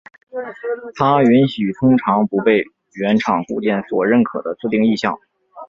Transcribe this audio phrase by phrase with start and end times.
[0.95, 2.63] 它允许通常不被
[2.95, 5.15] 原厂固件所认可的自定义项。